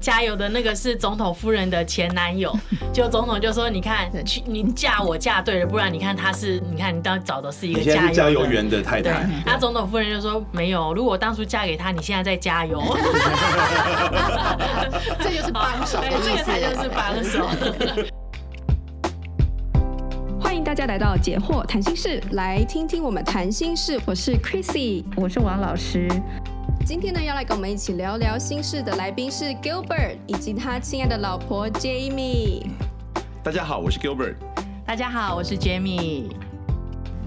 [0.00, 2.58] 加油的那个是总统夫人的前男友，
[2.90, 12.80] 就总统就说：“你看，去你嫁我嫁对了，不然你看他是，你看你当找的是一个加油加油员的太太。”那总统夫人就说：“没有，如果我当初嫁给他，你现在在加油。”
[15.20, 17.46] 这就是帮手，这个才就是帮手。
[20.40, 24.00] 欢迎大家来到解惑谈心室，来听听我们谈心事。
[24.06, 26.08] 我是 Chrissy，我是王老师。
[26.90, 32.66] 今天呢，要来跟我们一起聊聊心事的来宾是 Gilbert 以及他亲爱的老婆 Jamie。
[33.44, 34.34] 大家好，我是 Gilbert。
[34.84, 36.24] 大家好，我是 Jamie。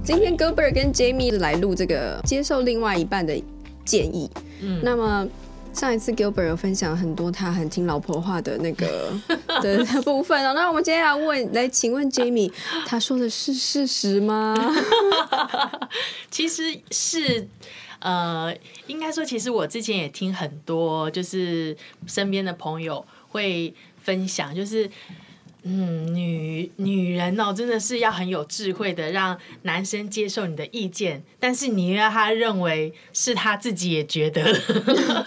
[0.03, 3.41] 今天 Gilbert 跟 Jamie 来录这个接受另外一半的
[3.85, 4.29] 建议。
[4.59, 5.25] 嗯，那么
[5.71, 9.13] 上一次 Gilbert 有分享很多他很听老婆话的那个
[9.63, 10.51] 的部分哦。
[10.53, 12.51] 那我们今天要问，来请问 Jamie，
[12.85, 14.53] 他说的是事实吗？
[16.29, 17.47] 其实是。
[18.03, 18.53] 呃，
[18.87, 21.75] 应该说，其实我之前也听很多，就是
[22.05, 24.89] 身边的朋友会分享，就是，
[25.63, 34.43] 嗯，女女人哦，真的是要很有智慧的，让男生接受你的意见，但是你要他认为是他自己也觉得，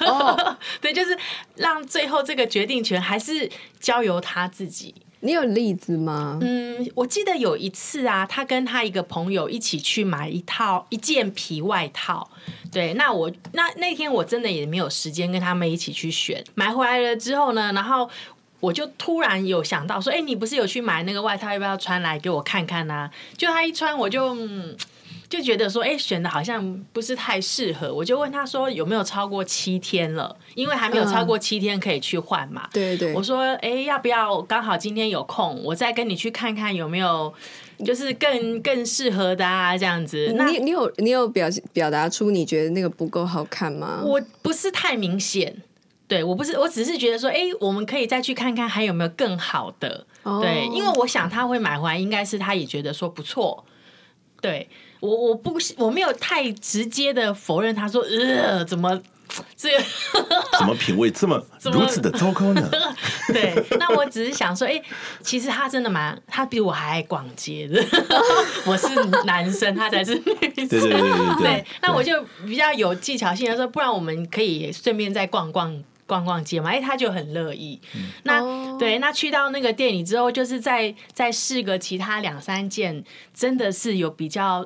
[0.01, 1.17] 哦， 对，就是
[1.55, 4.95] 让最后这个决定权还是交由他自己。
[5.20, 6.39] 你有例子吗？
[6.42, 12.31] 嗯，我记得有一次啊，他跟他一个朋友一起去买一套一件皮外套。
[12.70, 16.44] 对，那我那那天我真的也没有时间跟他们一起去选。
[16.55, 18.09] 买回来了之后呢，然后
[18.61, 23.11] 我就突然有想到说，哎，你不是有去买那个外套，要不要穿来给我看看呢？
[23.37, 24.37] 就他一穿，我就。
[25.29, 30.37] 就觉得说，哎，选的好像不是太适合，我就问他说有没有超过七天了？
[30.55, 32.69] 因为还没有超过七天可以去换嘛。
[32.73, 33.13] 对对。
[33.13, 37.35] 我说，哎，要不要刚好今天有空，我再跟你去看看有没有，
[37.85, 40.33] 就是更更适合的啊，这样子。
[40.37, 44.03] 那你你有你有表表达出你觉得那个不够好看吗？
[44.05, 45.61] 我不是太明显，
[46.07, 50.07] 对我不是，我只是觉得说，哎，我们可以再去看看还有没有更好的。
[50.23, 50.41] Oh.
[50.41, 53.65] 对，因为我想他会买回来，应该是他也觉得说不错。
[54.41, 54.69] 对。
[55.01, 59.01] 我我不我没有太直接的否认，他说呃怎么
[59.57, 59.84] 这个
[60.59, 62.71] 怎么品味这么 如此的糟糕呢？
[63.33, 64.83] 对，那我只是想说，哎、欸，
[65.23, 67.85] 其实他真的蛮，他比我还爱逛街的。
[68.65, 68.89] 我是
[69.25, 70.35] 男生，他才是女生。
[70.35, 71.65] 对对对对对，对。
[71.83, 75.83] 那我就比较有技巧性的说，不然我们可以顺便再逛逛。
[76.09, 77.81] 逛逛街嘛，哎，他就很乐意。
[77.97, 83.03] 嗯、那、哦、对，那去到那个店里之后，就是再再试个其他两三件，
[83.35, 84.65] 真的是有比较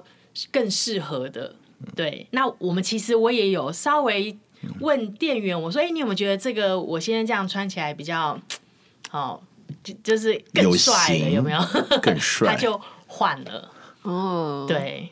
[0.51, 1.55] 更适合的。
[1.97, 4.37] 对，那我们其实我也有稍微
[4.81, 8.39] 问店员，我说：“哎，你有没有觉得这个我现在这样穿起来比较
[9.09, 9.43] 好，
[9.83, 11.61] 就就是更帅的，有，有没有？
[12.03, 13.71] 更帅？” 他就换了。
[14.03, 15.09] 哦，对，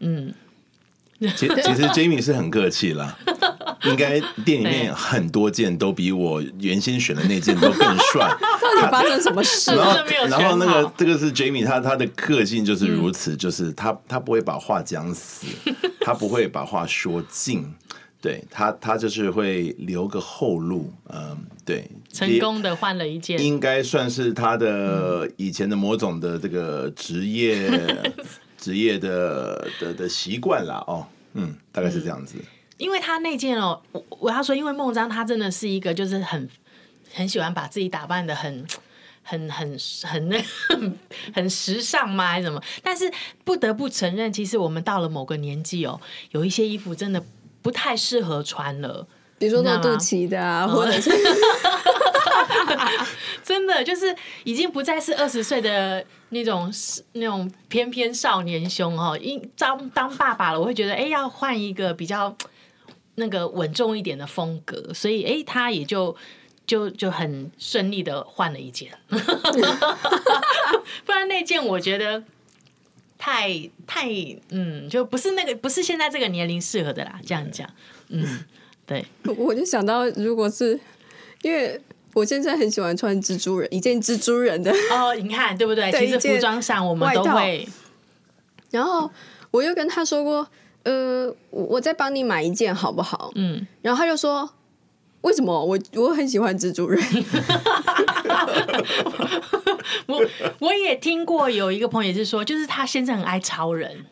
[0.00, 0.32] 嗯。
[1.36, 3.16] 其 其实 Jamie 是很客气啦，
[3.84, 8.36] 应该店里面很多件都比我原先选的那件都更帅。
[8.60, 9.74] 到底发生什么事？
[9.74, 9.96] 然后
[10.28, 15.46] 然后那个这个是 Jamie，他他的个性就是如此，嗯、就是他他不会把话讲死，
[16.00, 17.72] 他不会把话说尽，
[18.20, 20.92] 对他他就是会留个后路。
[21.12, 27.70] 嗯，对，成功的换了一件，应该算是他的以前的某种的这个职业。
[28.62, 32.36] 职业的的的习惯啦，哦，嗯，大概是这样子。
[32.78, 36.48] 因为他那件哦，我我要说，因为孟章他真的是一个就是很
[37.12, 38.64] 很喜欢把自己打扮的很
[39.24, 40.40] 很很很那
[41.34, 42.62] 很，时尚吗，还是什么？
[42.84, 43.12] 但是
[43.42, 46.00] 不得不承认，其实我们到了某个年纪哦，
[46.30, 47.20] 有一些衣服真的
[47.60, 49.04] 不太适合穿了，
[49.38, 51.10] 比如说那肚脐的啊，或者是。
[53.42, 56.72] 真的就是已经不再是二十岁的那种
[57.12, 62.36] 那种翩翩少年胸哦，因当当爸爸了，我会觉得哎，要换一个比较
[63.16, 66.16] 那个稳重一点的风格，所以哎，他也就
[66.66, 68.90] 就就很顺利的换了一件，
[71.04, 72.22] 不然那件我觉得
[73.18, 74.08] 太太
[74.50, 77.68] 嗯，就不是那个不是现在这个年龄适合的啦，这样讲，
[78.08, 78.44] 嗯，
[78.86, 79.04] 对，
[79.36, 80.78] 我就想到如果是
[81.42, 81.80] 因为。
[82.14, 85.90] 我现在很喜欢穿蜘蛛人，一件蜘蛛人的哦，你看对不对？
[85.90, 87.66] 对，其实服装上我们都会。
[88.70, 89.10] 然后
[89.50, 90.46] 我又跟他说过，
[90.84, 93.30] 呃，我再帮你买一件好不好？
[93.34, 94.48] 嗯，然后他就说，
[95.22, 95.64] 为什么？
[95.64, 97.02] 我我很喜欢蜘蛛人。
[100.06, 100.24] 我
[100.58, 104.04] 我也听过有一个朋友是说，就是他现在很爱超人。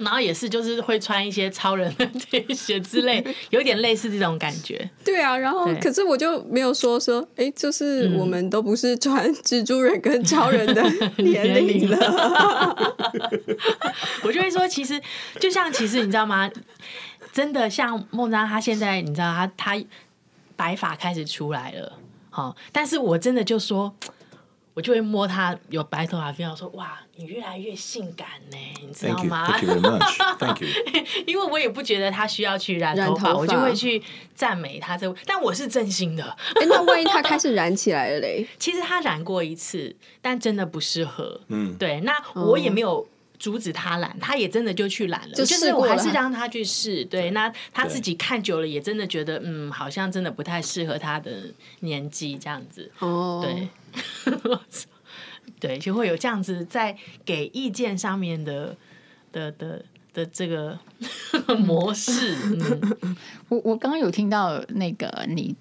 [0.00, 4.90] 然后也是，就是会穿一些超人的这些之类， 有点类似这种感觉。
[5.04, 10.82] 对啊，然后可是我就没有说说，哎，就是我们都不是穿蜘蛛人跟超人的
[11.18, 12.76] 年龄了。
[14.24, 15.00] 我就会说，其实
[15.38, 16.50] 就像其实你知道吗？
[17.32, 19.84] 真的像孟章，他现在你知道他他
[20.56, 21.92] 白发开始出来了。
[22.30, 23.94] 好，但是我真的就说。
[24.74, 30.38] 我就会摸他有白头发，非常说哇，你越来越性感呢，你知道吗？Thank you, thank you very much.
[30.38, 30.68] Thank you.
[31.26, 34.02] 因为我也不觉得他需要去染头发，染头发我就会去
[34.34, 35.12] 赞美他这。
[35.26, 36.24] 但我是真心的。
[36.54, 38.46] 哎，那万一他开始染起来了嘞？
[38.58, 41.40] 其实他染过一次，但真的不适合。
[41.48, 43.06] 嗯，对，那我也没有。
[43.40, 45.34] 阻止他懒，他也真的就去懒了。
[45.34, 51.46] 就就是我还是让他去试，对，那他自己看久了也真的觉得，嗯，好像真的不太适合他的
[51.80, 52.88] 年纪这样子。
[53.00, 53.68] 哦，对，
[55.58, 58.76] 对，就会有这样子在给意见上面的
[59.32, 59.82] 的的
[60.12, 60.78] 的这个
[61.58, 62.36] 模式。
[62.44, 63.16] 嗯，
[63.48, 65.56] 我我刚刚有听到那个你。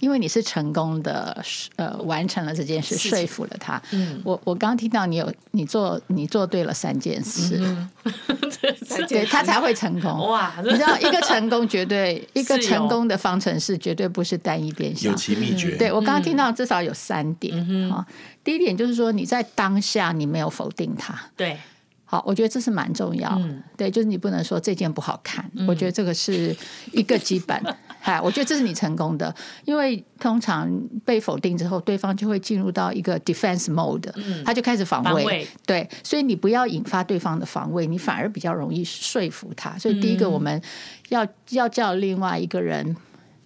[0.00, 1.42] 因为你是成功的，
[1.76, 3.80] 呃，完成了这件事，说服了他。
[3.92, 7.90] 嗯，我我刚刚听到你有你做你做对了三件事，嗯、
[9.08, 10.28] 对他才会成功。
[10.28, 15.76] 哇，你知道一个成功绝对 一个成功的方程式绝对不是单一变项，有其秘诀。
[15.76, 18.06] 对我刚刚听到至少有三点啊、嗯哦。
[18.42, 21.14] 第一点就是说你在当下你没有否定他。
[21.36, 21.58] 对。
[22.10, 23.30] 好，我觉得这是蛮重要。
[23.38, 25.48] 嗯、对，就是你不能说这件不好看。
[25.54, 26.52] 嗯、我觉得这个是
[26.90, 27.56] 一个基本。
[28.02, 29.32] 嗨，我觉得这是你成功的，
[29.64, 30.68] 因为通常
[31.04, 35.22] 被否定之后，对方就会进入到一个 defense mode，、嗯、他就开始防卫。
[35.22, 35.46] 防卫。
[35.64, 39.78] 对，所以你不要引发对方的防卫，你反而比较容易说服他。
[39.78, 40.60] 所以第一个，我们
[41.10, 42.96] 要、嗯、要叫另外一个人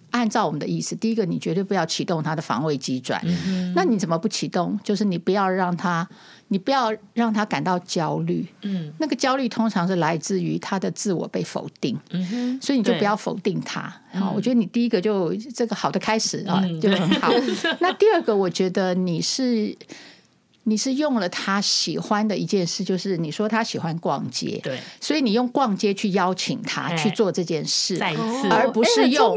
[0.09, 0.95] 按照我们的意思。
[0.95, 3.21] 第一个，你绝对不要启动他的防卫机转。
[3.25, 4.79] 嗯、那你怎么不启动？
[4.83, 6.09] 就是你不要让他。
[6.47, 13.91] 你不要让他感到焦虑，嗯，那个焦虑通常是来自于他的自我被否定，嗯哼，所以你就不要否定他。
[14.13, 17.31] 好，我觉得你第一个就这个好的开始啊，就很好。
[17.81, 19.75] 那第二个，我觉得你是
[20.65, 29.35] 你是用了他喜欢的一件事，就是你说他喜欢逛街，对，所以你用逛街去邀请他去做这件事，再一次，而不是用，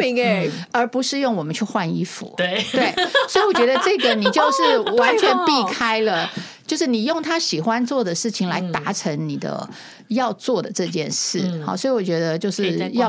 [0.71, 2.63] 而不是用我们去换衣服，对。
[2.71, 2.93] 对。
[3.27, 6.31] 所以我觉得这个你就是 完全避开了。
[6.69, 9.69] 就是你用他喜欢做的事情来达成你的
[10.09, 13.09] 要做的这件事，嗯、好，所以我觉得就是要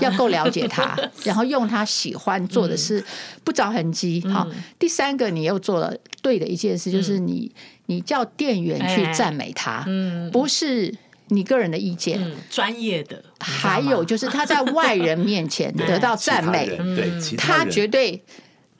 [0.00, 3.02] 要够了解他， 然后用他喜欢做的事，
[3.44, 4.20] 不着痕迹。
[4.26, 7.50] 嗯、好，第三个你又做了对的一件事，就是你
[7.86, 10.92] 你叫店员去赞美他，嗯，不是
[11.28, 13.22] 你个人的意见，嗯、专业的。
[13.38, 16.66] 还有就是他在外人面前 得到赞美，
[16.96, 18.20] 对，他绝对。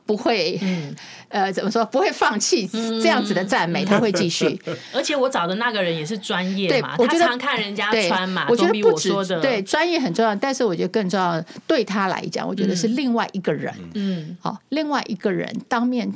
[0.06, 0.94] 不会，嗯、
[1.28, 1.84] 呃，怎么说？
[1.86, 4.58] 不会放弃这样子的赞美，嗯、他会继续。
[4.94, 9.10] 而且我找的那个人也是专业嘛，我觉得他常看人家穿嘛，我觉得不止
[9.42, 16.10] 对专业很重要，但是我觉得更重要，对他来讲，我觉得是另外一个人，嗯，好，另外一个人当面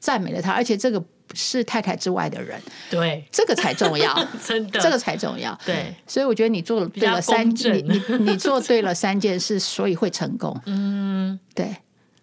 [0.00, 1.02] 赞美了他，而且这个
[1.34, 2.58] 是太太之外的人，
[2.90, 5.94] 对，这个才重要， 真的，这个才重要，对。
[6.06, 11.76] 所以我觉得你做了对了三，你你你做对了三件事，所以会成功，嗯，对。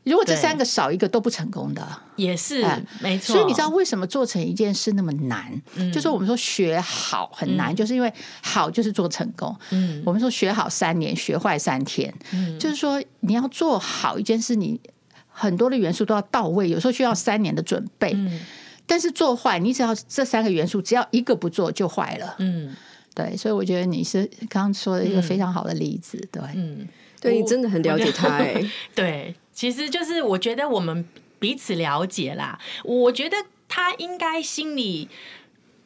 [0.03, 2.65] 如果这三个少一个都不成功的，也是
[3.01, 3.36] 没错。
[3.36, 5.62] 所以你知道为什么做成一件事那么难？
[5.75, 8.12] 嗯，就是我们说学好很难，就是因为
[8.42, 9.56] 好就是做成功。
[9.69, 12.12] 嗯，我们说学好三年，学坏三天。
[12.33, 14.80] 嗯，就是说你要做好一件事，你
[15.27, 18.12] 很多的元素都要到位，有时候需要三年的准备。
[18.15, 18.39] 嗯，
[18.88, 22.36] 但是做坏，你只要这三个元素，只要一个不做就坏了。
[22.39, 22.75] 嗯，
[23.13, 26.18] 对，所以我觉得你是刚刚说的一个非常好的例子。
[26.31, 26.88] 对，嗯，
[27.21, 28.59] 对你真的很了解他哎，
[28.95, 29.36] 对。
[29.53, 31.07] 其实就是我觉得我们
[31.40, 33.37] 彼此了解啦，我觉得
[33.68, 35.09] 他应该心里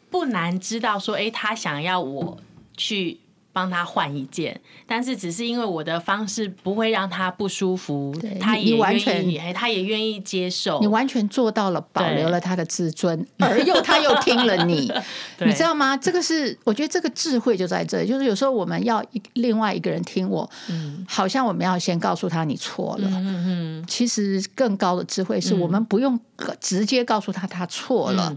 [0.09, 2.37] 不难知道说，哎，他想要我
[2.77, 3.19] 去。
[3.55, 10.81] 帮他换一件，但是只是因为我的方式不会让他不舒服，他也愿意，他也愿意接受。
[10.81, 14.91] 你完全做到了，保留了他的自尊，而又他又听了你，
[15.39, 15.95] 你知道吗？
[15.95, 19.01] 这个是我觉得这个智慧就在这里，就是有时候我们要
[19.35, 26.19] 另外一个人听我，嗯，好像我们要先告诉他你错了，嗯嗯，其实更高的智慧是我们不用
[26.59, 28.35] 直接告诉他他错了。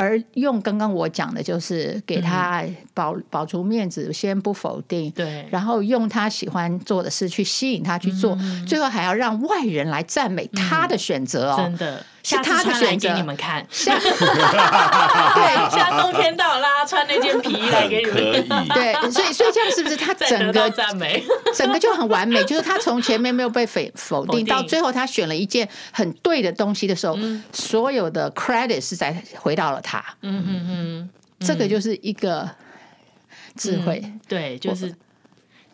[0.00, 2.64] 而用刚刚我讲的，就是给他
[2.94, 8.34] 保保住面子，先不否定，对，然后用他喜欢做的事去吸引他去做，
[8.66, 12.02] 最后还要让外人来赞美他的选择哦，真的。
[12.22, 13.66] 是他的选择，给你们看。
[13.70, 18.14] 像 对，像冬天到啦，穿那件皮衣来给你们。
[18.14, 18.42] 可以。
[18.74, 21.24] 对，所以所以这样是不是他 整个赞美，
[21.54, 22.42] 整个就很完美？
[22.44, 27.18] 就是他从前面没有被否否定，到最后他选了一件很对的东西的时候，
[27.52, 30.04] 所有的 credit 是在回到了他。
[30.22, 31.10] 嗯嗯嗯，
[31.40, 32.48] 这个就是一个
[33.56, 34.02] 智慧。
[34.28, 34.94] 对，就是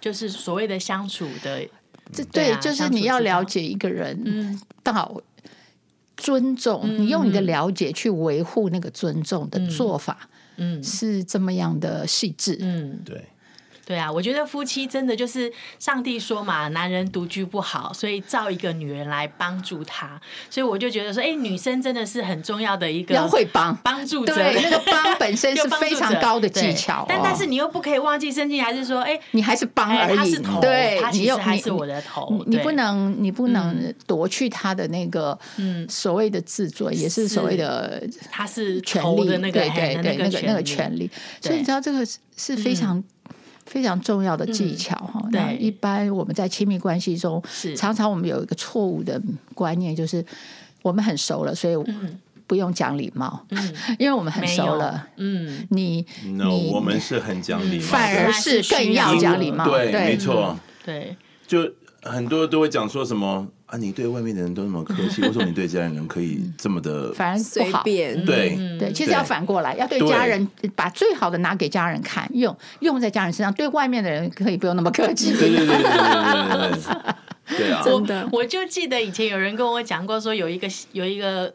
[0.00, 1.66] 就是所谓的相处的，
[2.12, 5.20] 这对，就是你要了解一个人，嗯，到。
[6.16, 13.24] 尊重，你用你的了解去维护那个尊重的做法，嗯，是这么样的细致，嗯，对。
[13.86, 20.20] 对啊，我觉得夫妻真的就是上帝说嘛，男人独居不好，所以造一个女人来帮助他。
[20.50, 24.34] 所以我就觉得说，哎，女生真的是很重要的一个要会帮帮助者。
[24.34, 30.16] 对，那个帮本身 是非常高的技巧，哦，但但是你又不可以忘记圣经，还是说，哎，你还是帮而已。
[30.16, 32.42] 他是头，对，他其实还是我的头。
[32.48, 38.02] 你，你不能，你不能夺去他的那个，嗯，所谓的自尊，也是所谓的
[38.32, 41.08] 他是权力的那个，对对对，那个那个权利。
[41.40, 42.04] 所以你知道这个
[42.36, 43.00] 是非常。
[43.66, 45.22] 非常重要的技巧哈。
[45.32, 47.42] 那、嗯、一般我们在亲密关系中，
[47.76, 49.20] 常常我们有一个错误的
[49.54, 50.24] 观念，就是
[50.82, 51.76] 我们很熟了，所以
[52.46, 55.08] 不用讲礼貌，嗯、因为我们很熟了。
[55.16, 59.64] 嗯，你 no, 你我们是很讲礼貌，反而是更要讲礼貌。
[59.64, 60.56] 对，对没错。
[60.84, 61.68] 对，就
[62.10, 63.46] 很多都会讲说什么。
[63.66, 68.24] 啊，你对外面的人都那么客气， 为什么你对家人可以这么的反而随便？
[68.24, 73.52] 对对，其实要反过来，要对家人把最好的拿给家人看，用用在家人身上。
[73.54, 75.32] 对外面的人可以不用那么客气。
[75.32, 76.70] 对对对对对
[77.48, 77.82] 对 对啊！
[77.84, 81.52] 真的，我就记得以前有人跟我讲过，说有一个有一个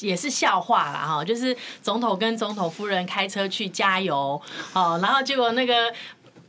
[0.00, 4.38] 也是笑话啦哈，就是总统跟总统夫人开车去加油
[4.74, 5.74] 哦，然后结果那个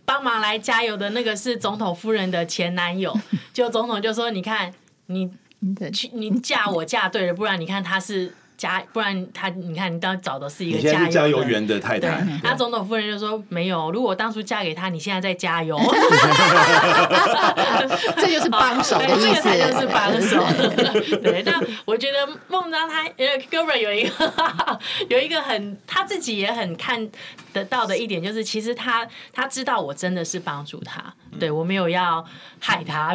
[0.05, 3.13] 帮忙来加油的那个是总统夫人的前男友，
[3.53, 4.74] 就总统就说：“你看。”
[5.07, 5.29] 你
[5.93, 8.33] 去你嫁我嫁对了，不然你看他是
[8.65, 12.25] 加，不然他你看你当找的是一个加油加油员的太太。
[12.41, 15.77] 那总统夫人就说没有，如果我当初嫁给他，你现在在加油。
[18.17, 20.43] 这就是帮手的意思，这个就是帮手。
[21.22, 24.34] 对，但我觉得孟章他呃，Gilbert 有一个
[25.10, 27.07] 有一个很他自己也很看
[27.53, 31.13] 得到的一点，就是其实他他知道我真的是帮助他。
[31.38, 32.25] 对，我没有要
[32.60, 33.13] 害他，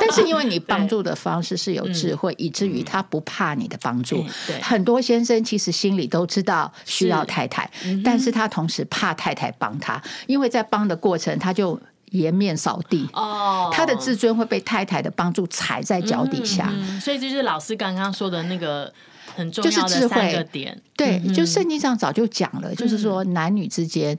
[0.00, 4.24] 但是因为你帮助的方式是有智慧，以至于他不怕你的帮助。
[4.62, 7.70] 很多先生其实心里都知道需要太太，
[8.04, 11.78] 但是他同时怕太太帮他，因为在帮的过程他就
[12.10, 16.72] 颜面扫地哦，他的自尊会被太太的帮助踩在脚底下。
[17.00, 18.92] 所以这就是老师刚刚说的那个
[19.34, 20.80] 很重要的三个点。
[20.96, 24.18] 对，就圣经上早就讲了，就是说男女之间。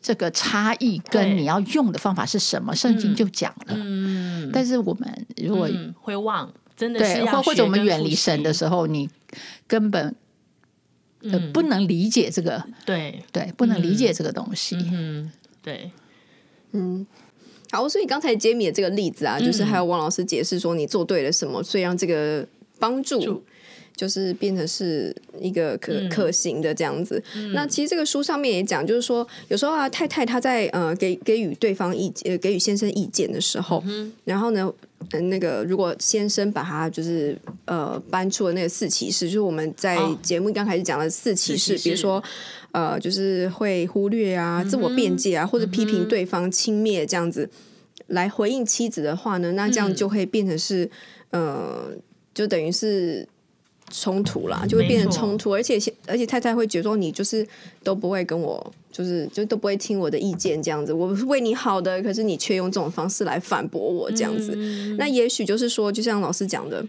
[0.00, 2.76] 这个差异跟你要用的方法是什么？
[2.76, 3.74] 圣经就讲了。
[3.74, 5.68] 嗯，但是我们如果
[6.00, 9.08] 会忘，真的是或或者我们远离神的时候，你
[9.66, 10.14] 根本
[11.22, 12.62] 呃不能理解这个。
[12.84, 14.76] 对对，不能理解这个东西。
[14.92, 15.90] 嗯，对，
[16.72, 17.06] 嗯，
[17.70, 17.88] 好。
[17.88, 22.46] 所以刚才杰米的这个例子啊，就是还有王老师解释说你做对了什么，所以让这个
[22.78, 23.42] 帮助。
[23.96, 27.20] 就是变成是一个可可行的这样子。
[27.34, 34.70] 嗯、那其实这个书上面也讲，就是说有时候啊，太太她在呃给给予对方意见，给予先生意见的时候，嗯、然后呢，
[35.30, 42.22] 那个如果先生把他就是呃搬出了那个四骑士，就是我们在节目刚开始讲的四骑士，哦、比如说
[42.72, 47.48] 呃就是会忽略啊、嗯、自我辩解啊，或者批评对方轻蔑这样子
[48.08, 50.84] 来回应妻子的话呢，那这样就会变成是、
[51.30, 51.90] 嗯、呃，
[52.34, 53.26] 就等于是。
[53.90, 57.46] 冲突啦，就会变成冲突，而且而且太太会觉得说你就是
[57.82, 66.84] 都不会跟我，就是就都不会听我的意见这样子，我是为你好的，可是你却用这种方式来反驳我这样子，嗯、那也许就是说，就像老师讲的。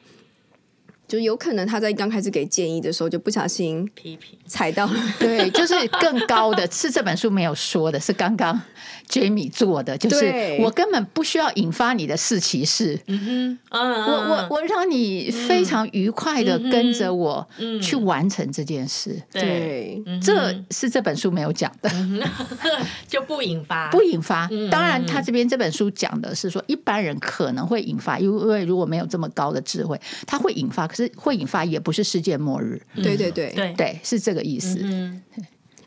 [1.07, 4.37] 就有可能他在刚开始给建议的时候就不小心批评。
[4.45, 8.59] 踩到了， 对，就是更高的是这本书没有说的，是刚刚
[9.09, 17.47] Jamie 做的，就是我根本不需要引发你的四骑士，嗯哼，我我我让你非常愉快的跟着我
[17.81, 21.89] 去完成这件事，对，这是这本书没有讲的，
[23.07, 24.49] 就不引发，不引发。
[24.71, 30.87] 当然，他这边这本书讲的是说一般人可能会引发，因为如果没有这么高的智慧，他会引发。
[30.87, 32.81] 可是会引发，也不是世界末日。
[32.95, 33.73] 对对对对。
[33.73, 34.79] 对，是这个意思。
[34.81, 35.21] 嗯，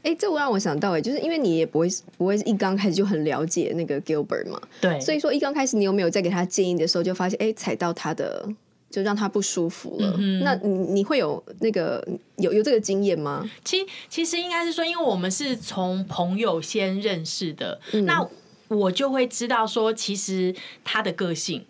[0.03, 8.49] 哎，这我让我想到，哎，就是因为你也不会不会一刚开始就很了解那个 Gilbert 嘛，对，所以说一刚开始你有没有在给他建议的时候，就发现哎踩到他的，
[8.91, 10.15] 就让他不舒服了。
[10.19, 13.49] 嗯、那你你会有那个有有这个经验吗？
[13.65, 18.27] 其其实应该是说，因为我们是从朋友先认识的，嗯、那
[18.69, 20.55] 我就会知道说，其实
[20.85, 21.65] 他的个性。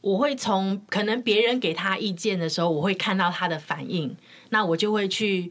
[0.00, 4.16] 我会从可能别人给他意见的时候，我会看到他的反应，
[4.50, 5.50] 那我就会去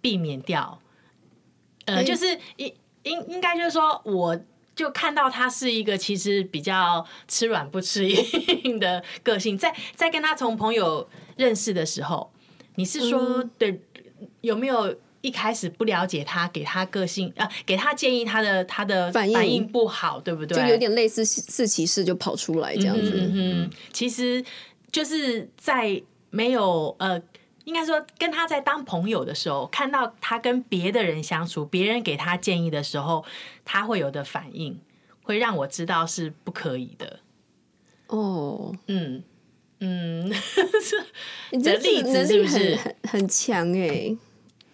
[0.00, 0.80] 避免掉。
[1.86, 2.26] 呃，就是
[2.56, 4.38] 应应应该就是说，我
[4.74, 12.30] 就看到他是一个其实比较吃软不吃硬的个性，在在跟他从朋友认识的时候，
[12.74, 13.80] 你是说对
[14.42, 14.94] 有没有？
[15.22, 20.56] 一开始不了解他，给他个性啊，给他建议，他的他的反应不好，对不对？
[20.56, 23.28] 就有点类似四骑士就跑出来这样子。
[23.34, 24.44] 嗯，其实
[24.92, 26.00] 就是在
[26.30, 27.20] 没有呃
[27.66, 33.24] 应该说跟他在当朋友的时候，看到他跟别的人相处，别人给他建议的时候，
[33.64, 34.80] 他会有的反应，
[35.22, 37.20] 会让我知道是不可以的。
[38.06, 39.22] 哦，嗯
[39.80, 40.32] 嗯，
[41.50, 44.16] 你这 例子是不是很很强哎？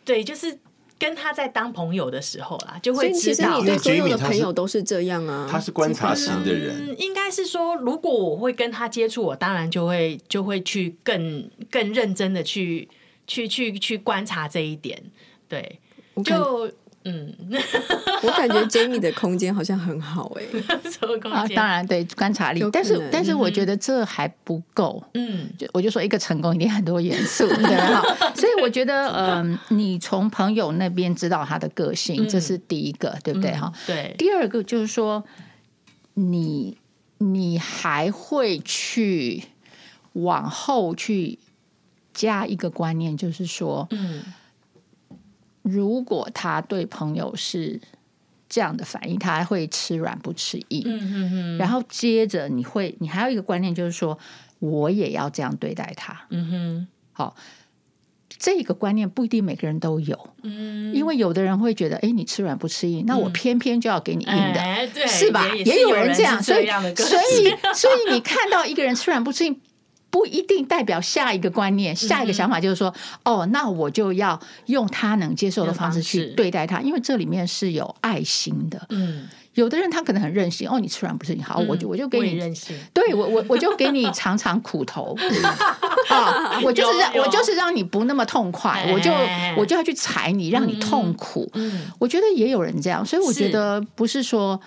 [0.04, 0.58] 对，就是。
[1.02, 3.60] 跟他在当朋友的时候啦，就会知道。
[3.60, 5.48] 其实你对所有的朋友都是这样啊。
[5.50, 6.90] 他是观察型的人。
[6.90, 12.88] 嗯，应该是说，如果我会跟他接触，我当然就会就会去更更认真的去
[13.26, 15.02] 去去去观察这一点。
[15.48, 15.80] 对，
[16.24, 16.70] 就。
[17.04, 17.34] 嗯，
[18.22, 21.32] 我感觉 Jamie 的空间好像很好哎、欸， 什么空间？
[21.32, 25.02] 啊，当然对观察力，但是但是我觉得这还不够。
[25.14, 28.00] 嗯，就我就说一个成功一定很多元素，对哈。
[28.36, 33.78] 所以我觉得，嗯、呃，你从朋友那边知道他的个性，这是第一个，嗯、对不对哈、嗯？
[33.86, 34.14] 对。
[34.16, 35.24] 第二个就是说，
[36.14, 36.76] 你
[37.18, 39.42] 你还会去
[40.12, 41.38] 往后去
[42.14, 44.22] 加一个观念，就是说，嗯。
[45.62, 47.80] 如果他对朋友是
[48.48, 50.82] 这样的反应，他还会吃软不吃硬。
[50.84, 51.58] 嗯嗯嗯。
[51.58, 54.18] 然后接着你会，你还有一个观念就是说，
[54.58, 56.26] 我也要这样对待他。
[56.30, 56.86] 嗯哼。
[57.12, 57.34] 好，
[58.28, 60.28] 这个观念不一定每个人都有。
[60.42, 60.94] 嗯。
[60.94, 65.46] 因为有的人会觉得，哎，你吃软不吃硬，那我偏偏就要给你硬的，哎、对是吧？
[65.54, 69.60] 也有人这样，所以所以所以你看到一个人吃软不吃硬。
[70.12, 72.92] 不一定代表下一个观念，下一个想法就是说，
[73.22, 78.78] 嗯、哦，那我就要用他能接受的方式去对待他，因为这里面是有爱心的。
[78.90, 85.16] 嗯，有的人他可能很任性，哦，你吃软不吃硬，好，嗯、我就我就给你任性，对我我我就给你尝尝苦头，
[86.12, 89.10] 啊，我就是让我就是让你不那么痛快，我就
[89.56, 91.50] 我就要去踩你，让你痛苦。
[91.54, 94.60] 嗯，我觉得也有人这样，所以我觉得不是说。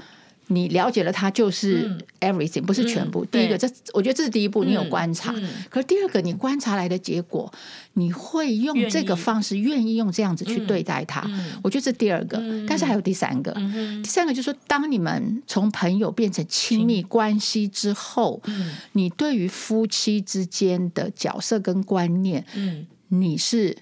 [0.48, 3.26] 你了解了他就是 everything，嗯、不是全部。
[3.26, 5.34] 嗯、第一个，这我觉得这是第一步，你有观察。
[5.70, 7.52] 可是第二个，你观察来的结果，
[7.94, 11.22] 你会用这个方式，愿意用这样子去对待他。
[11.28, 12.38] 嗯、我觉得这是第二个。
[12.38, 23.76] 嗯、但是还有第三个，嗯、第三个就是说，当你们从朋友变成亲密关系之后，嗯、你对于夫妻之间的角色跟观念，嗯、你是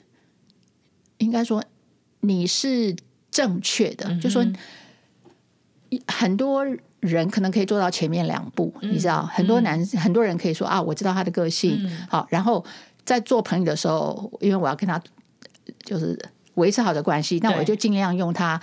[1.17, 1.61] 应该说
[2.21, 2.95] 你是
[3.29, 4.45] 正确的，嗯、就说。
[6.07, 6.65] 很多
[6.99, 12.63] 人可能可以做到前面两步，嗯、你知道，很多男、嗯、很多人可以说啊，我知道他的个性，嗯、好，然后
[13.05, 15.01] 在做朋友的时候，因为我要跟他
[15.83, 16.17] 就是
[16.55, 18.59] 维持好的关系，那我就尽量用他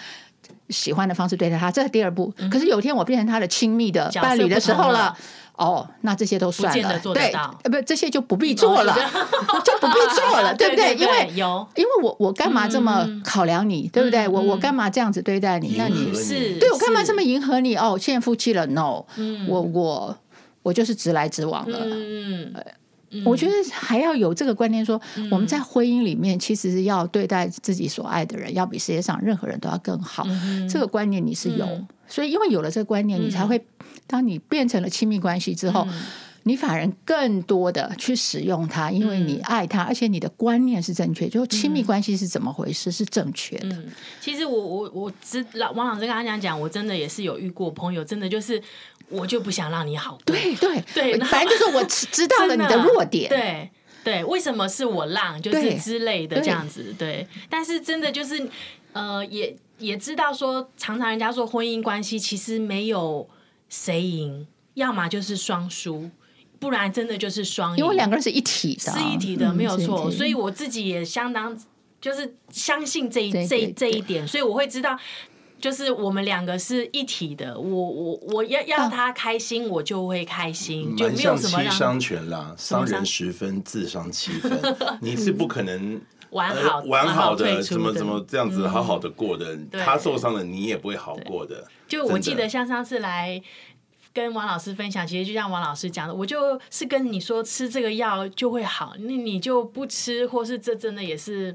[0.69, 2.33] 喜欢的方式对待他，这是第二步。
[2.39, 5.17] 嗯、可是有一天我变成他的亲密的伴侣的时候了。
[5.61, 8.95] 哦，那这些都算了，对，呃，不，这些就不必做了，
[9.63, 10.95] 就不必做了， 对不对？
[10.95, 14.27] 因为有，因为我我干嘛这么考量你，对不对？
[14.27, 15.75] 我我干嘛这样子对待你？
[15.77, 17.77] 那你是对我干嘛这么迎合你？
[17.77, 19.05] 哦，现在夫妻了，no，
[19.47, 20.17] 我我
[20.63, 21.79] 我就是直来直往了。
[21.83, 22.55] 嗯，
[23.27, 24.99] 我觉得还要有这个观念，说
[25.31, 30.27] 我们在婚姻里面其实是要对待自己所爱的人，要比世界上任何人都要更好。
[30.71, 31.67] 这个观念你是有。
[32.11, 33.65] 所以，因为有了这个观念，你才会，
[34.09, 36.03] 当你变成了亲密关系之后，嗯、
[36.43, 43.69] 你反而更多的去使用它，因为你爱他，嗯、而且你的观念是正确，就亲密关系是怎么回事，是正确的。
[43.69, 48.61] 嗯、其实我我我知老王老师跟他讲讲，我真的也是有遇过朋友，真的就是
[49.09, 50.83] 我就不想让你好过，对对。
[50.93, 53.71] 对，反正就是我知道了你的 弱点，对
[54.03, 58.49] 对，为什么是我让，就是之类的这样子，对，对，但是真的就是
[58.95, 59.55] 呃也。
[59.81, 63.29] 也知道说，常常人家说婚姻关系其实没有
[63.69, 66.11] 谁赢，要么就是双输，
[66.59, 67.83] 不然真的就是双赢。
[67.83, 70.11] 因为两个人是一体的，是一体的，没有错。
[70.11, 71.59] 所以我自己也相当
[72.01, 74.99] 就是相信这一这这一点，所以我会知道，
[75.61, 77.59] 就是我们两个是一体的。
[77.59, 81.73] 我我我要要他开心，我就会开心，就没有什么让。
[81.73, 84.61] 伤权啦，伤人十分，自伤七分，
[85.03, 86.01] 你是不可能。
[86.31, 91.67] 完好完好的，怎么怎么这样子好好的过的，他受伤了，你也不会好过的。
[91.89, 93.43] 就我记得像上次来
[94.13, 101.55] 跟王老师分享，其实就像王老师讲的，我就是跟你说吃这个药就会好，那你就不吃，或是这真的也是，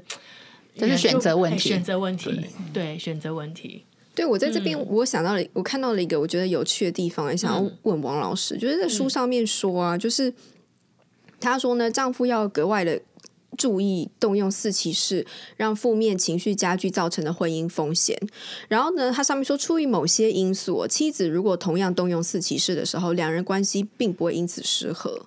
[0.76, 2.40] 这是选择问题，选择问题，
[2.74, 3.84] 对，选择问题。
[4.14, 10.32] 对，我在这边我想到了，我看到了一个我觉得有趣的地方，也想要问王老师，就是在书上面说啊，就是
[11.40, 13.00] 他说呢，丈夫要格外的。
[13.56, 18.16] 注意动用四骑士，让负面情绪加剧造成的婚姻风险。
[18.68, 25.26] 然后呢，它上面说，出于某些因素，妻子如果同样动用四骑士的时候，两人关系并不会因此失和。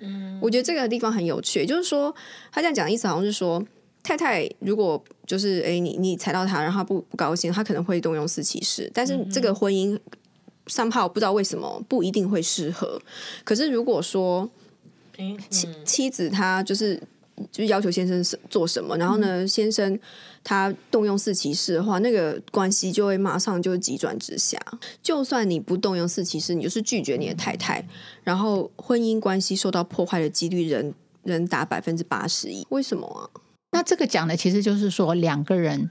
[0.00, 2.14] 嗯，我觉得这个地方很有趣，就是说
[2.52, 3.64] 他这样讲的意思好像是说，
[4.02, 9.98] 太太如果就是哎，你你踩到他，然后他不不高兴，他可能会动用四骑士，但是这个婚姻
[10.66, 13.00] somehow 不知道为什么不一定会适合。
[13.44, 14.48] 可是如果说
[15.50, 17.00] 妻妻子她就是。
[17.50, 19.98] 就是要求先生做什么，然后呢，嗯、先生
[20.42, 24.58] 他动用四骑士的话，那个关系就会马上就急转直下。
[25.02, 27.86] 就算你不动用四骑士，你就是拒绝你的太太，
[28.22, 32.66] 然后婚姻关系受到破坏的几率人人达百分之八十一。
[32.70, 33.28] 为什么啊？
[33.72, 35.90] 那这个讲的其实就是说两个人。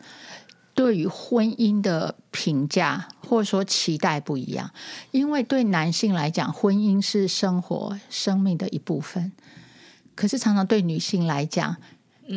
[0.74, 4.70] 对于婚姻的评价或者说期待不一样，
[5.10, 9.32] 因为对男性来讲，婚姻是生活、生命的一部分；
[10.18, 11.78] 可是常常对女性来讲，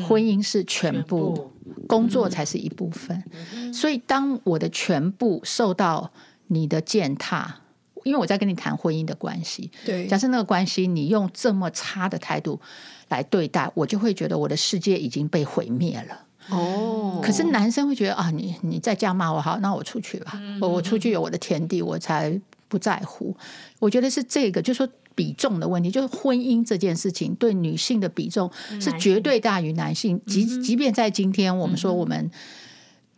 [0.07, 1.51] 婚姻是全部，
[1.89, 3.25] 工作才是一部分。
[3.53, 6.13] 嗯、所以，当我的全部受到
[6.49, 7.63] 你的践踏，
[8.05, 12.61] 因为我在跟你谈婚姻的关系，对，假设那个关系你用这么差的态度
[13.09, 16.27] 来对待，我就会觉得我的世界已经被毁灭了。
[16.49, 23.37] 哦，可是男生会觉得啊，你你再这样骂我好，那我出去吧，我、嗯、我出去有我的天地，我才不在乎。
[23.79, 24.89] 我觉得是这个，就是说
[25.21, 30.19] 比重的问题，就是婚姻这件事情对女性的比重是绝对大于男性。
[30.27, 32.31] 即即便在今天，我们说我们、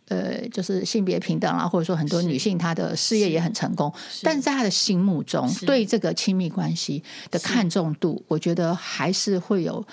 [0.09, 9.85] 嗯、呃，就是性别平等啊，或者说很多女性她的事业也很成功，是但是在她的心目中，对这个亲密关系的看重度，我觉得还是会有。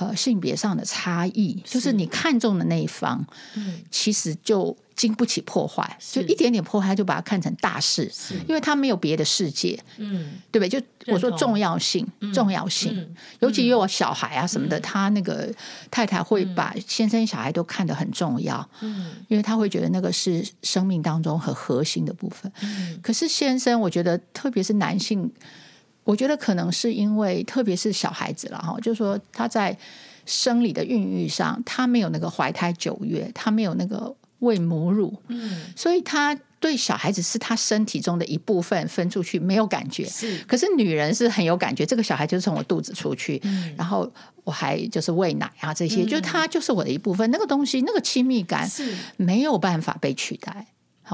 [0.00, 3.22] 呃，性别上的差异，就是你看中的那一方，
[3.54, 8.10] 嗯，其实就经不起破坏，就一点点破坏就把它看成大事，
[8.48, 10.80] 因为他没有别的世界，嗯，对不对？
[10.80, 15.52] 就我说重要性，重要性，尤其又有小孩啊什么的，他那个
[15.90, 22.50] 太太会把先生小孩都看得很重要，嗯，因为他会觉得那个是生命当中很核心的部分。
[23.02, 25.30] 可是先生，我觉得特别是男性。
[26.04, 29.76] 我觉得可能是因为，特别是小孩子了哈，就是说他在
[30.26, 40.38] 生理的孕育上，他没有那个怀胎九月，他没有那个喂母乳，嗯，所以他对小孩子是他身体中的一部分分出去没有感觉，是。
[40.46, 44.10] 可是女人是很有感觉，这个小孩就是从我肚子出去，嗯，然后
[44.44, 50.66] 我还就是喂奶啊这些，嗯，就他就是我的一部分，那个东西那个亲密感是没有办法被取代。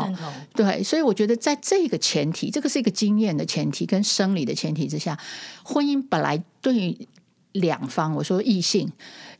[0.05, 5.19] 好，对，所以我觉得在这个前提，这个是一个经验的前提跟生理的前提之下，
[5.65, 7.09] 婚姻本来对于
[7.53, 8.91] 两方，我说异性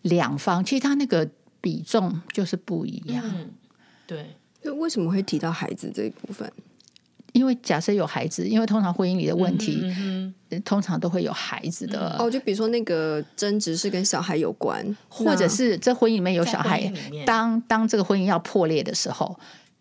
[0.03, 1.29] 两方，其实他那个
[1.61, 3.23] 比重就是不一样。
[3.25, 3.51] 嗯、
[4.07, 6.51] 对，那为什么会提到孩子这一部分？
[7.33, 12.17] 因为假设有孩子，因为通常婚姻里的问题，嗯嗯、通常都会有孩子的。
[12.19, 16.91] 哦，就比如说那个争执是跟小孩有关，或者是这婚姻里面有小孩，
[17.27, 19.39] 当当这个婚姻要破裂的时候。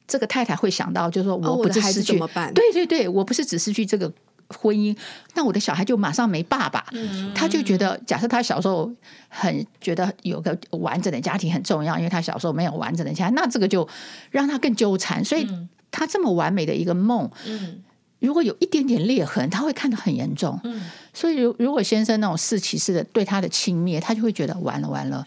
[0.07, 2.53] 这个太太会想到，就是说我不是失去，怎么办？
[2.53, 4.11] 对对对，我不是只失去这个
[4.49, 4.95] 婚姻，
[5.33, 6.85] 那我的小孩就马上没爸爸。
[6.91, 8.91] 嗯、他就觉得，假设他小时候
[9.27, 13.87] 很觉得有个完整的家庭很重要，因为他小时候没有完整的家，那这个就
[14.29, 15.25] 让他更纠缠。
[15.25, 15.47] 所以
[15.89, 17.81] 他这么完美的一个梦，嗯、
[18.19, 20.59] 如果有一点点裂痕，他会看得很严重。
[20.63, 25.25] 嗯、所以如如果先生那种四骑士的对他的轻蔑，他就会觉得完了完了。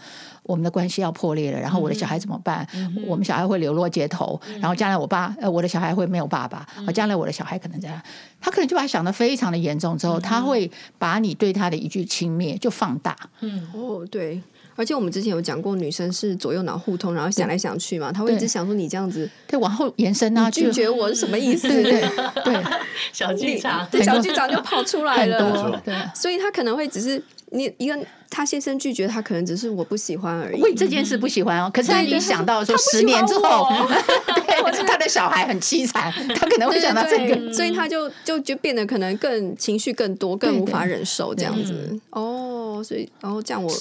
[0.49, 2.67] 我们的关系要破裂了，然后我的小孩怎么办？
[2.73, 8.01] 嗯、我们小孩会流落街头，嗯、然后将来我爸呃，我的小孩会没有爸爸，嗯、将来我的小孩可能这样，
[8.41, 13.15] 他可能就把他想的非常的严重，之后、嗯、他会把你对他的一句轻蔑就放大。
[13.41, 14.41] 嗯，哦，对，
[14.75, 21.69] 而且我们之前有讲过，女生是左右脑互通，然后想来想去嘛，他会一直想说你这样子，对，往后延伸啊，拒绝我是什么意思？
[21.69, 22.01] 对对
[22.43, 22.65] 对，
[23.13, 27.23] 小剧场，对小剧场就跑出来了，很多， 对，所以他可能会只是。
[27.53, 27.99] 你一个
[28.31, 30.61] 他先生拒绝他，可能只是我不喜欢而已。
[30.61, 33.67] 为这件事不喜欢哦，可是他已经想到说十年之后，
[34.47, 41.99] 对，他的小孩很凄惨，他可能会想到这个，所以他就就就变得可能更情绪更多，更无法忍受这样子。
[42.11, 43.73] 哦，所以然后这样我，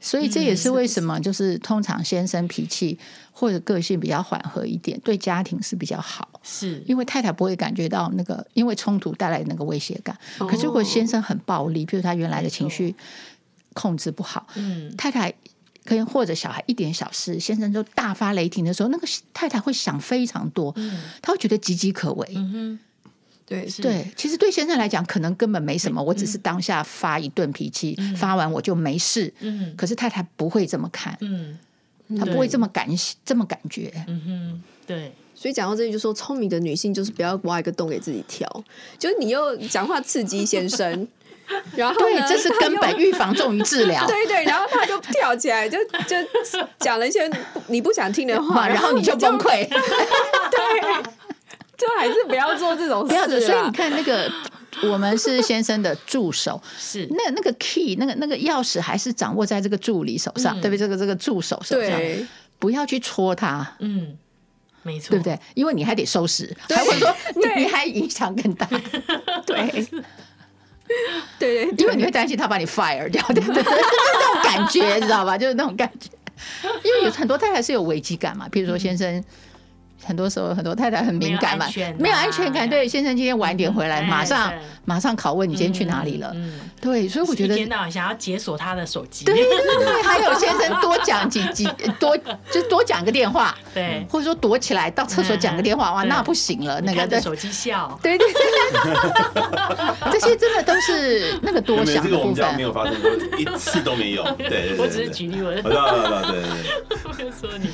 [0.00, 2.98] 所以这也是为什么就是通常先生脾气
[3.32, 6.80] 或者个性比较缓和一点，对家庭是比较好，是。
[6.86, 10.16] 因为太太不会感觉到那个因为冲突带来的那个威胁感。
[10.38, 12.94] 可是如果先生很暴力，比如他原来的情绪。
[13.74, 15.32] 控制不好，嗯，太太
[15.86, 22.78] 可以或者小孩一点小事，先生就大发雷霆的时候，那个太太会想非常多，嗯，他会觉得岌岌可危，嗯，
[23.46, 31.58] 对对，其实对先生来讲，可能根本没什么，我只是当下发一顿脾气，发完我就没事，嗯，可是太太不会这么看，嗯，
[32.18, 32.86] 他不会这么感
[33.24, 38.46] 这么感觉，嗯哼，对，所以讲到这里，就说聪明的女性就是不要挖一个洞给自己跳，
[38.98, 41.06] 就是你又讲话刺激先生。
[41.76, 44.04] 然后对，这是根本，预防重于治疗。
[44.08, 46.16] 对对，然后他就跳起来，就就
[46.78, 47.30] 讲了一些
[47.66, 49.68] 你不想听的话，然后你就崩溃。
[49.68, 51.02] 对，
[51.76, 53.40] 就还是不要做这种事。
[53.40, 54.30] 所以你看，那个
[54.90, 60.78] 我们是先生的助手， 是那那个 key，那个那个钥匙还是掌握在这个助理手上，对不对？
[60.78, 62.00] 这个这个助手手上，
[62.58, 63.76] 不要去戳他。
[63.80, 64.16] 嗯，
[64.82, 65.38] 没错，对不对？
[65.54, 67.14] 因为你还得收拾，还会说
[67.56, 68.66] 你还影响更大。
[69.46, 69.86] 对。
[71.38, 75.38] 对对，因为你会担心他把你 fire 掉，对对对， 那种感觉，知道吧？
[75.38, 76.10] 就是那种感觉，
[76.84, 79.22] 因为有很多太太是有危机感嘛，譬如说先生。
[80.04, 81.66] 很多时候，很多太太很敏感嘛，
[81.98, 82.68] 没有安全感。
[82.68, 84.52] 对，先生今天晚点回来，马上
[84.84, 86.34] 马上拷问你今天去哪里了。
[86.80, 89.24] 对，所以我觉得一天到晚想要解锁他的手机。
[89.24, 91.64] 对对对，还有先生多讲几几
[92.00, 92.16] 多，
[92.50, 93.54] 就多讲个电话。
[93.72, 96.80] 对，或者说躲起来到厕所讲个电话，哇，那不行了。
[96.80, 97.98] 那个对手机笑。
[98.02, 98.42] 对对对，
[100.12, 102.10] 这些真的都是那个多想的部分。
[102.10, 104.24] 这个我们家没有发生过一次都没有。
[104.36, 106.50] 对我只是举例，我知道知道，对对
[106.88, 106.98] 对。
[107.04, 107.70] 我就说你。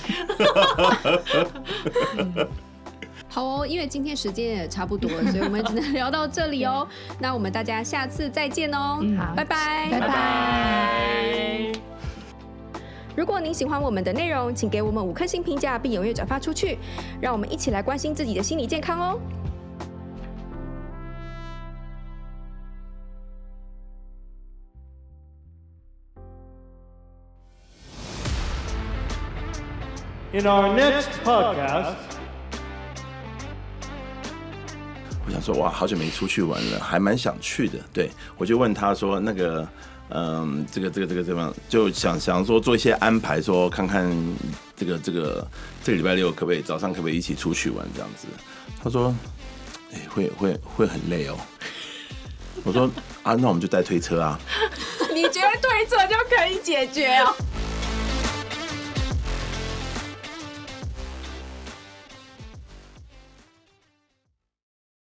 [3.31, 6.89] 好哦，因为今天时间也差不多了，所以我们只能聊到这里哦。
[7.21, 11.73] 那我们大家下次再见哦，嗯、好，拜拜，拜拜。
[13.15, 16.79] 如果您喜欢我们的内容，请给我们五颗星评价，并踊跃转发出去，
[17.21, 19.21] 让我们一起来关心自己的心理健康哦。
[30.31, 31.97] In our next podcast，
[35.29, 37.79] 我想说，哇，好久没出去玩了，还蛮想去的。
[37.93, 39.69] 对，我就问他说，那个，
[40.09, 44.11] 嗯，这个，这个，这个，这个，就想想说做一些安排，说看看
[44.75, 45.47] 这个，这个，
[45.85, 48.27] 这个礼拜六可不可以早上可不可以一起出去玩这样子？
[48.83, 49.15] 他说，
[49.93, 51.37] 哎，会会会很累哦。
[52.65, 52.91] 我说
[53.23, 54.41] 啊，那我们就带推车啊。
[55.13, 57.35] 你觉得推车就可以解决哦？